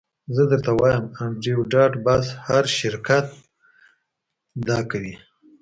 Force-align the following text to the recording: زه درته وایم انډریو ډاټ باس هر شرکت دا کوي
زه 0.35 0.43
درته 0.51 0.71
وایم 0.79 1.05
انډریو 1.21 1.59
ډاټ 1.71 1.93
باس 2.05 2.25
هر 2.45 2.63
شرکت 2.79 3.25
دا 4.67 4.79
کوي 4.91 5.15